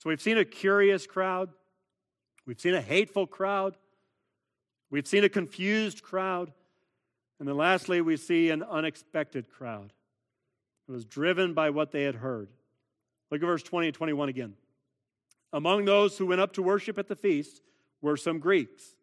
So 0.00 0.08
we've 0.08 0.20
seen 0.20 0.38
a 0.38 0.46
curious 0.46 1.06
crowd, 1.06 1.50
we've 2.46 2.58
seen 2.58 2.72
a 2.72 2.80
hateful 2.80 3.26
crowd, 3.26 3.76
we've 4.90 5.06
seen 5.06 5.24
a 5.24 5.28
confused 5.28 6.02
crowd, 6.02 6.50
and 7.38 7.46
then 7.46 7.56
lastly, 7.56 8.00
we 8.00 8.16
see 8.16 8.48
an 8.48 8.62
unexpected 8.62 9.50
crowd. 9.50 9.92
It 10.88 10.92
was 10.92 11.04
driven 11.04 11.52
by 11.52 11.68
what 11.68 11.92
they 11.92 12.04
had 12.04 12.16
heard. 12.16 12.48
Look 13.30 13.42
at 13.42 13.46
verse 13.46 13.62
20 13.62 13.88
and 13.88 13.94
21 13.94 14.30
again. 14.30 14.54
Among 15.52 15.84
those 15.84 16.16
who 16.16 16.26
went 16.26 16.40
up 16.40 16.54
to 16.54 16.62
worship 16.62 16.98
at 16.98 17.08
the 17.08 17.16
feast 17.16 17.60
were 18.00 18.16
some 18.16 18.38
Greeks. 18.38 18.94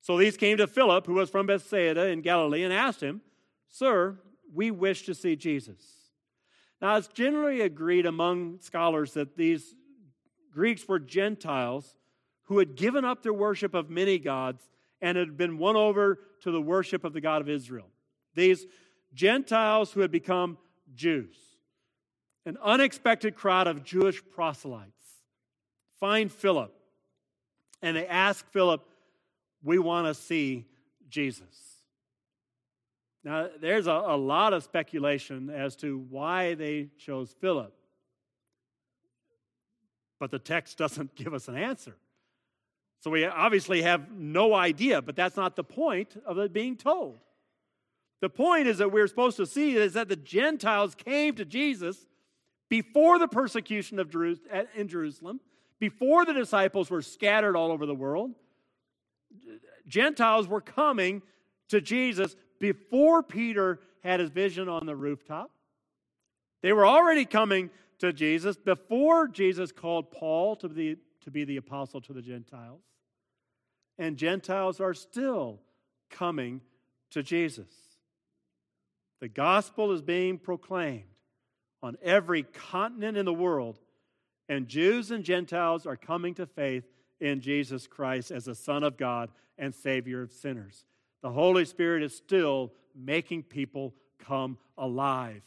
So 0.00 0.16
these 0.16 0.36
came 0.36 0.56
to 0.58 0.66
Philip, 0.68 1.06
who 1.06 1.14
was 1.14 1.28
from 1.28 1.46
Bethsaida 1.46 2.06
in 2.06 2.22
Galilee, 2.22 2.62
and 2.62 2.72
asked 2.72 3.02
him, 3.02 3.20
Sir, 3.68 4.18
we 4.54 4.70
wish 4.70 5.02
to 5.06 5.14
see 5.14 5.34
Jesus. 5.34 5.82
Now, 6.80 6.96
it's 6.96 7.08
generally 7.08 7.60
agreed 7.60 8.06
among 8.06 8.60
scholars 8.60 9.12
that 9.14 9.36
these 9.36 9.74
Greeks 10.52 10.86
were 10.88 10.98
Gentiles 10.98 11.96
who 12.44 12.58
had 12.58 12.74
given 12.74 13.04
up 13.04 13.22
their 13.22 13.32
worship 13.32 13.74
of 13.74 13.90
many 13.90 14.18
gods 14.18 14.68
and 15.00 15.16
had 15.16 15.36
been 15.36 15.58
won 15.58 15.76
over 15.76 16.18
to 16.42 16.50
the 16.50 16.60
worship 16.60 17.04
of 17.04 17.12
the 17.12 17.20
God 17.20 17.40
of 17.40 17.48
Israel. 17.48 17.86
These 18.34 18.66
Gentiles 19.14 19.92
who 19.92 20.00
had 20.00 20.10
become 20.10 20.58
Jews. 20.94 21.36
An 22.46 22.56
unexpected 22.62 23.36
crowd 23.36 23.66
of 23.66 23.84
Jewish 23.84 24.22
proselytes 24.30 25.22
find 25.98 26.30
Philip 26.32 26.74
and 27.82 27.96
they 27.96 28.06
ask 28.06 28.46
Philip, 28.50 28.86
We 29.62 29.78
want 29.78 30.06
to 30.06 30.14
see 30.14 30.66
Jesus. 31.08 31.46
Now, 33.22 33.48
there's 33.60 33.86
a, 33.86 33.92
a, 33.92 34.16
lot 34.16 34.54
of 34.54 34.64
speculation 34.64 35.50
as 35.50 35.76
to 35.76 35.98
why 36.08 36.54
they 36.54 36.88
chose 36.98 37.34
Philip, 37.38 37.74
but 40.20 40.30
the 40.30 40.38
text 40.38 40.78
doesn't 40.78 41.16
give 41.16 41.34
us 41.34 41.48
an 41.48 41.56
answer. 41.56 41.96
So 43.00 43.10
we 43.10 43.24
obviously 43.24 43.82
have 43.82 44.12
no 44.12 44.54
idea, 44.54 45.00
but 45.00 45.16
that's 45.16 45.36
not 45.36 45.56
the 45.56 45.64
point 45.64 46.16
of 46.26 46.38
it 46.38 46.52
being 46.52 46.76
told. 46.76 47.18
The 48.20 48.28
point 48.28 48.68
is 48.68 48.78
that 48.78 48.92
we're 48.92 49.06
supposed 49.06 49.38
to 49.38 49.46
see 49.46 49.74
is 49.74 49.94
that 49.94 50.10
the 50.10 50.16
Gentiles 50.16 50.94
came 50.94 51.34
to 51.36 51.46
Jesus 51.46 52.06
before 52.68 53.18
the 53.18 53.26
persecution 53.26 53.98
of 53.98 54.14
in 54.76 54.88
Jerusalem, 54.88 55.40
before 55.78 56.26
the 56.26 56.34
disciples 56.34 56.90
were 56.90 57.00
scattered 57.00 57.56
all 57.56 57.72
over 57.72 57.86
the 57.86 57.94
world. 57.94 58.32
Gentiles 59.88 60.46
were 60.46 60.60
coming 60.60 61.22
to 61.70 61.80
Jesus 61.80 62.36
before 62.58 63.22
Peter 63.22 63.80
had 64.04 64.20
his 64.20 64.28
vision 64.28 64.68
on 64.68 64.84
the 64.84 64.94
rooftop. 64.94 65.50
They 66.62 66.74
were 66.74 66.86
already 66.86 67.24
coming 67.24 67.70
to 68.00 68.12
Jesus 68.12 68.56
before 68.56 69.28
Jesus 69.28 69.72
called 69.72 70.10
Paul 70.10 70.56
to 70.56 70.68
be, 70.68 70.96
to 71.22 71.30
be 71.30 71.44
the 71.44 71.56
apostle 71.56 72.00
to 72.02 72.12
the 72.12 72.22
Gentiles. 72.22 72.82
And 73.98 74.16
Gentiles 74.16 74.80
are 74.80 74.94
still 74.94 75.60
coming 76.10 76.60
to 77.10 77.22
Jesus. 77.22 77.68
The 79.20 79.28
gospel 79.28 79.92
is 79.92 80.00
being 80.00 80.38
proclaimed 80.38 81.04
on 81.82 81.96
every 82.02 82.42
continent 82.42 83.16
in 83.16 83.26
the 83.26 83.32
world, 83.32 83.78
and 84.48 84.66
Jews 84.66 85.10
and 85.10 85.24
Gentiles 85.24 85.86
are 85.86 85.96
coming 85.96 86.34
to 86.34 86.46
faith 86.46 86.84
in 87.20 87.40
Jesus 87.40 87.86
Christ 87.86 88.30
as 88.30 88.46
the 88.46 88.54
Son 88.54 88.82
of 88.82 88.96
God 88.96 89.30
and 89.58 89.74
Savior 89.74 90.22
of 90.22 90.32
sinners. 90.32 90.84
The 91.22 91.30
Holy 91.30 91.66
Spirit 91.66 92.02
is 92.02 92.16
still 92.16 92.72
making 92.94 93.44
people 93.44 93.94
come 94.18 94.56
alive. 94.78 95.42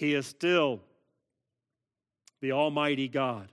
He 0.00 0.14
is 0.14 0.24
still 0.24 0.80
the 2.40 2.52
Almighty 2.52 3.06
God. 3.06 3.52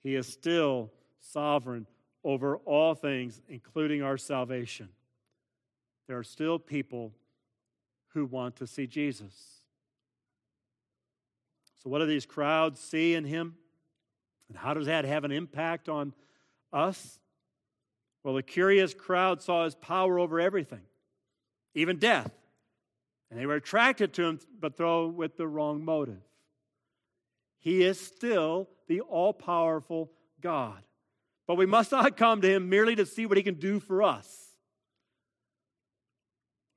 He 0.00 0.14
is 0.14 0.28
still 0.28 0.92
sovereign 1.18 1.88
over 2.22 2.58
all 2.58 2.94
things, 2.94 3.42
including 3.48 4.00
our 4.00 4.16
salvation. 4.16 4.90
There 6.06 6.16
are 6.16 6.22
still 6.22 6.60
people 6.60 7.12
who 8.10 8.26
want 8.26 8.54
to 8.58 8.66
see 8.68 8.86
Jesus. 8.86 9.34
So, 11.82 11.90
what 11.90 11.98
do 11.98 12.06
these 12.06 12.24
crowds 12.24 12.78
see 12.78 13.14
in 13.14 13.24
him? 13.24 13.56
And 14.48 14.56
how 14.56 14.72
does 14.72 14.86
that 14.86 15.04
have 15.04 15.24
an 15.24 15.32
impact 15.32 15.88
on 15.88 16.14
us? 16.72 17.18
Well, 18.22 18.34
the 18.34 18.44
curious 18.44 18.94
crowd 18.94 19.42
saw 19.42 19.64
his 19.64 19.74
power 19.74 20.20
over 20.20 20.38
everything, 20.38 20.82
even 21.74 21.98
death. 21.98 22.30
And 23.30 23.38
they 23.38 23.46
were 23.46 23.56
attracted 23.56 24.12
to 24.14 24.24
him, 24.24 24.40
but 24.58 24.76
though 24.76 25.06
with 25.06 25.36
the 25.36 25.46
wrong 25.46 25.84
motive. 25.84 26.22
He 27.58 27.82
is 27.82 28.00
still 28.00 28.68
the 28.86 29.00
all 29.00 29.32
powerful 29.32 30.10
God. 30.40 30.82
But 31.46 31.56
we 31.56 31.66
must 31.66 31.92
not 31.92 32.16
come 32.16 32.40
to 32.40 32.54
him 32.54 32.68
merely 32.68 32.94
to 32.96 33.06
see 33.06 33.26
what 33.26 33.36
he 33.36 33.42
can 33.42 33.54
do 33.54 33.80
for 33.80 34.02
us. 34.02 34.48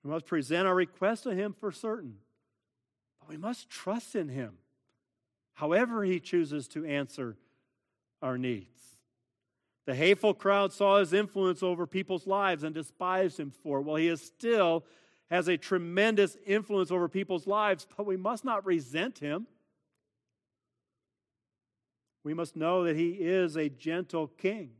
We 0.03 0.09
must 0.09 0.25
present 0.25 0.67
our 0.67 0.75
request 0.75 1.23
to 1.23 1.31
him 1.31 1.53
for 1.53 1.71
certain. 1.71 2.17
But 3.19 3.29
we 3.29 3.37
must 3.37 3.69
trust 3.69 4.15
in 4.15 4.29
him, 4.29 4.57
however 5.53 6.03
he 6.03 6.19
chooses 6.19 6.67
to 6.69 6.85
answer 6.85 7.37
our 8.21 8.37
needs. 8.37 8.81
The 9.85 9.95
hateful 9.95 10.33
crowd 10.33 10.73
saw 10.73 10.99
his 10.99 11.13
influence 11.13 11.61
over 11.61 11.85
people's 11.85 12.27
lives 12.27 12.63
and 12.63 12.73
despised 12.73 13.39
him 13.39 13.51
for 13.51 13.79
it. 13.79 13.83
Well, 13.83 13.95
he 13.95 14.07
is 14.07 14.21
still 14.21 14.85
has 15.31 15.47
a 15.47 15.57
tremendous 15.57 16.37
influence 16.45 16.91
over 16.91 17.07
people's 17.07 17.47
lives, 17.47 17.87
but 17.95 18.05
we 18.05 18.17
must 18.17 18.43
not 18.43 18.65
resent 18.65 19.19
him. 19.19 19.47
We 22.25 22.33
must 22.33 22.57
know 22.57 22.83
that 22.83 22.97
he 22.97 23.11
is 23.11 23.55
a 23.55 23.69
gentle 23.69 24.27
king. 24.27 24.71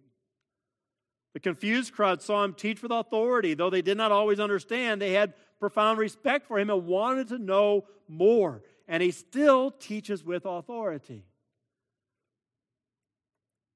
The 1.34 1.40
confused 1.40 1.94
crowd 1.94 2.22
saw 2.22 2.44
him 2.44 2.54
teach 2.54 2.84
with 2.84 2.92
authority. 2.92 3.54
Though 3.54 3.70
they 3.70 3.82
did 3.82 3.96
not 3.96 4.12
always 4.12 4.42
understand, 4.42 5.02
they 5.02 5.14
had 5.14 5.34
profound 5.62 5.98
respect 5.98 6.46
for 6.46 6.60
him 6.60 6.70
and 6.70 6.86
wanted 6.86 7.30
to 7.30 7.40
know 7.40 7.86
more. 8.10 8.62
And 8.90 9.02
he 9.02 9.12
still 9.12 9.72
teaches 9.72 10.24
with 10.26 10.46
authority. 10.46 11.24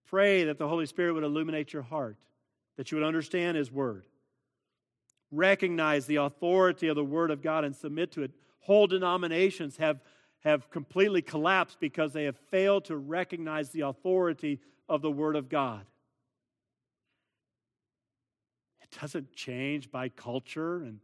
Pray 0.07 0.43
that 0.43 0.59
the 0.59 0.67
Holy 0.67 0.85
Spirit 0.85 1.13
would 1.13 1.23
illuminate 1.23 1.71
your 1.71 1.83
heart, 1.83 2.17
that 2.75 2.91
you 2.91 2.97
would 2.97 3.07
understand 3.07 3.55
his 3.55 3.71
word. 3.71 4.05
Recognize 5.31 6.05
the 6.05 6.17
authority 6.17 6.87
of 6.87 6.95
the 6.95 7.03
word 7.03 7.31
of 7.31 7.41
God 7.41 7.63
and 7.63 7.75
submit 7.75 8.11
to 8.13 8.23
it. 8.23 8.31
Whole 8.61 8.87
denominations 8.87 9.77
have, 9.77 9.99
have 10.39 10.69
completely 10.69 11.21
collapsed 11.21 11.79
because 11.79 12.13
they 12.13 12.23
have 12.25 12.37
failed 12.49 12.85
to 12.85 12.97
recognize 12.97 13.69
the 13.69 13.81
authority 13.81 14.59
of 14.87 15.01
the 15.01 15.11
word 15.11 15.35
of 15.35 15.49
God 15.49 15.85
It 18.85 19.01
doesn't 19.01 19.33
change 19.33 19.91
by 19.91 20.09
culture, 20.09 20.77
and 20.77 20.99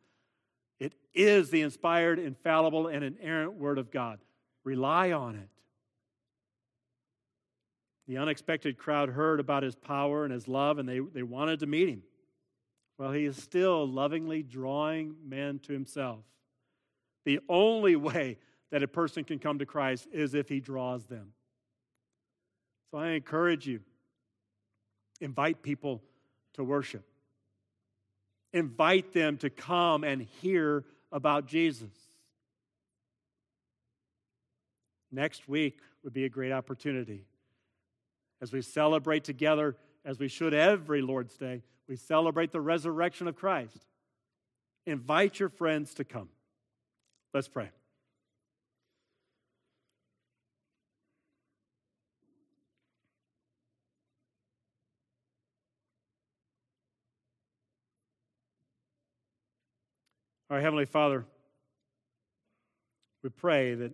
it 0.79 0.93
is 1.13 1.49
the 1.49 1.61
inspired, 1.61 2.19
infallible, 2.19 2.87
and 2.87 3.03
inerrant 3.03 3.55
Word 3.55 3.79
of 3.79 3.91
God. 3.91 4.19
Rely 4.63 5.11
on 5.11 5.35
it. 5.35 5.49
The 8.07 8.17
unexpected 8.17 8.77
crowd 8.77 9.09
heard 9.09 9.39
about 9.39 9.63
his 9.63 9.75
power 9.75 10.23
and 10.23 10.33
his 10.33 10.47
love, 10.47 10.77
and 10.77 10.87
they, 10.87 10.99
they 10.99 11.23
wanted 11.23 11.59
to 11.61 11.65
meet 11.65 11.89
him. 11.89 12.03
Well, 13.01 13.13
he 13.13 13.25
is 13.25 13.35
still 13.35 13.87
lovingly 13.87 14.43
drawing 14.43 15.15
men 15.27 15.57
to 15.63 15.73
himself. 15.73 16.19
The 17.25 17.39
only 17.49 17.95
way 17.95 18.37
that 18.69 18.83
a 18.83 18.87
person 18.87 19.23
can 19.23 19.39
come 19.39 19.57
to 19.57 19.65
Christ 19.65 20.07
is 20.11 20.35
if 20.35 20.47
he 20.47 20.59
draws 20.59 21.07
them. 21.07 21.33
So 22.91 22.99
I 22.99 23.13
encourage 23.13 23.65
you 23.65 23.79
invite 25.19 25.63
people 25.63 26.03
to 26.53 26.63
worship 26.63 27.03
invite 28.53 29.13
them 29.13 29.37
to 29.37 29.49
come 29.49 30.03
and 30.03 30.21
hear 30.21 30.85
about 31.11 31.47
Jesus. 31.47 31.89
Next 35.11 35.47
week 35.47 35.79
would 36.03 36.13
be 36.13 36.25
a 36.25 36.29
great 36.29 36.51
opportunity. 36.51 37.25
As 38.41 38.51
we 38.51 38.61
celebrate 38.61 39.23
together, 39.23 39.75
as 40.05 40.19
we 40.19 40.27
should 40.27 40.53
every 40.53 41.01
Lord's 41.01 41.35
Day, 41.35 41.63
we 41.91 41.97
celebrate 41.97 42.53
the 42.53 42.61
resurrection 42.61 43.27
of 43.27 43.35
Christ. 43.35 43.85
Invite 44.85 45.41
your 45.41 45.49
friends 45.49 45.93
to 45.95 46.05
come. 46.05 46.29
Let's 47.33 47.49
pray. 47.49 47.69
Our 60.49 60.61
Heavenly 60.61 60.85
Father, 60.85 61.25
we 63.21 63.31
pray 63.31 63.75
that 63.75 63.91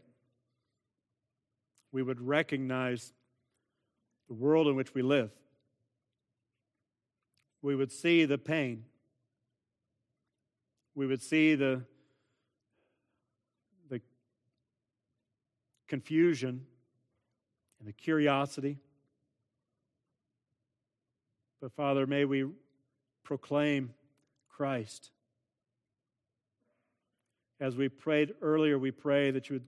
we 1.92 2.04
would 2.04 2.22
recognize 2.22 3.12
the 4.28 4.36
world 4.36 4.68
in 4.68 4.76
which 4.76 4.94
we 4.94 5.02
live. 5.02 5.32
We 7.62 7.76
would 7.76 7.92
see 7.92 8.26
the 8.26 8.38
pain. 8.38 8.86
We 10.96 11.06
would 11.08 11.22
see 11.22 11.56
the, 11.56 11.84
the 13.90 14.02
confusion 15.88 16.66
and 17.80 17.88
the 17.88 17.94
curiosity. 17.94 18.78
But 21.62 21.72
Father, 21.74 22.08
may 22.08 22.26
we 22.26 22.46
proclaim 23.24 23.94
Christ. 24.50 25.12
As 27.60 27.76
we 27.76 27.90
prayed 27.90 28.34
earlier, 28.42 28.78
we 28.78 28.92
pray 28.92 29.32
that 29.32 29.50
you 29.50 29.56
would 29.56 29.68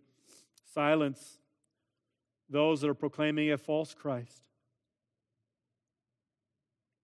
silence 0.74 1.40
those 2.50 2.82
that 2.82 2.90
are 2.90 2.96
proclaiming 2.96 3.52
a 3.52 3.58
false 3.58 3.94
Christ. 3.94 4.49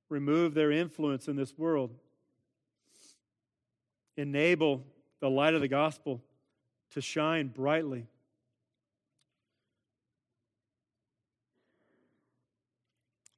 Remove 0.09 0.53
their 0.53 0.71
influence 0.71 1.27
in 1.27 1.35
this 1.35 1.57
world. 1.57 1.91
Enable 4.17 4.83
the 5.19 5.29
light 5.29 5.53
of 5.53 5.61
the 5.61 5.67
gospel 5.67 6.21
to 6.91 7.01
shine 7.01 7.47
brightly. 7.47 8.07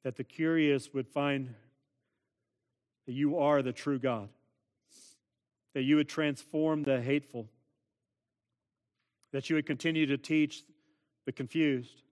That 0.03 0.15
the 0.15 0.23
curious 0.23 0.93
would 0.93 1.07
find 1.07 1.53
that 3.05 3.13
you 3.13 3.37
are 3.37 3.61
the 3.61 3.71
true 3.73 3.99
God, 3.99 4.29
that 5.73 5.83
you 5.83 5.95
would 5.95 6.09
transform 6.09 6.83
the 6.83 7.01
hateful, 7.01 7.47
that 9.31 9.49
you 9.49 9.55
would 9.55 9.65
continue 9.65 10.05
to 10.05 10.17
teach 10.17 10.63
the 11.25 11.31
confused. 11.31 12.03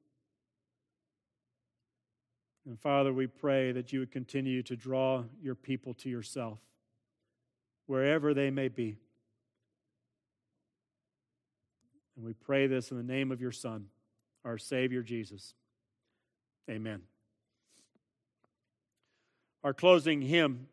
And 2.65 2.79
Father, 2.79 3.13
we 3.13 3.27
pray 3.27 3.71
that 3.71 3.93
you 3.93 3.99
would 3.99 4.11
continue 4.11 4.63
to 4.63 4.75
draw 4.75 5.23
your 5.41 5.55
people 5.55 5.93
to 5.95 6.09
yourself, 6.09 6.59
wherever 7.85 8.33
they 8.33 8.49
may 8.49 8.69
be. 8.69 8.97
And 12.15 12.25
we 12.25 12.33
pray 12.33 12.67
this 12.67 12.91
in 12.91 12.97
the 12.97 13.03
name 13.03 13.31
of 13.31 13.41
your 13.41 13.51
Son, 13.51 13.87
our 14.43 14.57
Savior 14.57 15.03
Jesus. 15.03 15.53
Amen. 16.69 17.01
Our 19.63 19.73
closing 19.73 20.21
hymn 20.21 20.67